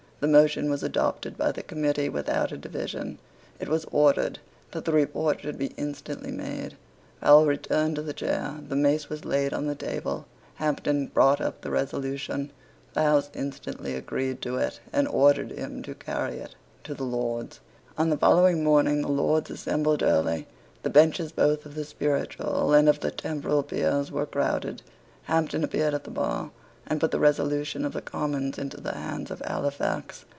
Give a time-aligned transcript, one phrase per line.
[0.21, 3.17] The motion was adopted by the Committee without a division.
[3.59, 4.37] It was ordered
[4.69, 6.75] that the report should be instantly made.
[7.23, 10.27] Powle returned to the chair: the mace was laid on the table:
[10.57, 12.51] Hampden brought up the resolution:
[12.93, 17.59] the House instantly agreed to it, and ordered him to carry it to the Lords.
[17.97, 20.45] On the following morning the Lords assembled early.
[20.83, 24.83] The benches both of the spiritual and of the temporal peers were crowded.
[25.23, 26.51] Hampden appeared at the bar,
[26.87, 30.25] and put the resolution of the Commons into the hands of Halifax.